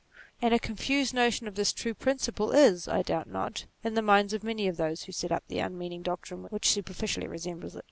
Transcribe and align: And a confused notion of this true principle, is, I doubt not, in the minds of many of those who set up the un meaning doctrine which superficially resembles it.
And 0.41 0.51
a 0.51 0.57
confused 0.57 1.13
notion 1.13 1.47
of 1.47 1.53
this 1.53 1.71
true 1.71 1.93
principle, 1.93 2.53
is, 2.53 2.87
I 2.87 3.03
doubt 3.03 3.29
not, 3.29 3.65
in 3.83 3.93
the 3.93 4.01
minds 4.01 4.33
of 4.33 4.43
many 4.43 4.67
of 4.67 4.77
those 4.77 5.03
who 5.03 5.11
set 5.11 5.31
up 5.31 5.43
the 5.47 5.61
un 5.61 5.77
meaning 5.77 6.01
doctrine 6.01 6.43
which 6.45 6.71
superficially 6.71 7.27
resembles 7.27 7.75
it. 7.75 7.79